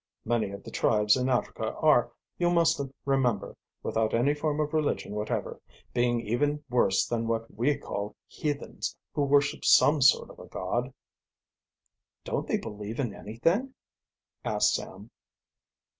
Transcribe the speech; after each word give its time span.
Many 0.25 0.49
of 0.49 0.63
the 0.63 0.71
tribes 0.71 1.15
in 1.15 1.29
Africa 1.29 1.75
are, 1.75 2.11
you 2.39 2.49
must 2.49 2.81
remember, 3.05 3.55
without 3.83 4.15
any 4.15 4.33
form 4.33 4.59
of 4.59 4.73
religion 4.73 5.13
whatever, 5.13 5.61
being 5.93 6.21
even 6.21 6.63
worse 6.71 7.05
than 7.05 7.27
what 7.27 7.53
we 7.53 7.77
call 7.77 8.15
heathens, 8.25 8.97
who 9.13 9.21
worship 9.23 9.63
some 9.63 10.01
sort 10.01 10.31
of 10.31 10.39
a 10.39 10.47
God." 10.47 10.91
"Don't 12.23 12.47
they 12.47 12.57
believe 12.57 12.99
in 12.99 13.13
anything?" 13.13 13.75
asked 14.43 14.73
Sam. 14.73 15.11